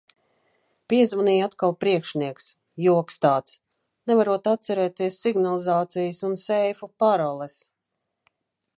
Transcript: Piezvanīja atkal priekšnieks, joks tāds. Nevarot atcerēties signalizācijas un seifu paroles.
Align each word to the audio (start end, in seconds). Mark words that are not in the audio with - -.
Piezvanīja 0.93 1.47
atkal 1.49 1.75
priekšnieks, 1.83 2.47
joks 2.87 3.21
tāds. 3.27 3.55
Nevarot 4.13 4.51
atcerēties 4.55 5.21
signalizācijas 5.27 6.25
un 6.31 6.37
seifu 6.49 6.95
paroles. 7.05 7.61